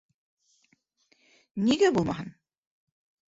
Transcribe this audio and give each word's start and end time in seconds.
Нигә 1.67 1.91
булмаһын? 1.99 2.33